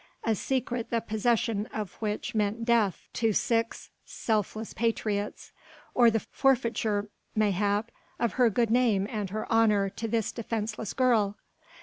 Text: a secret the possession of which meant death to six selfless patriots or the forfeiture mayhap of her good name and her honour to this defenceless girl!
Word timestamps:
a 0.23 0.33
secret 0.33 0.89
the 0.89 0.99
possession 0.99 1.67
of 1.67 1.93
which 1.97 2.33
meant 2.33 2.65
death 2.65 3.07
to 3.13 3.31
six 3.31 3.91
selfless 4.03 4.73
patriots 4.73 5.51
or 5.93 6.09
the 6.09 6.25
forfeiture 6.31 7.07
mayhap 7.35 7.91
of 8.19 8.33
her 8.33 8.49
good 8.49 8.71
name 8.71 9.05
and 9.11 9.29
her 9.29 9.47
honour 9.51 9.91
to 9.91 10.07
this 10.07 10.31
defenceless 10.31 10.93
girl! 10.93 11.37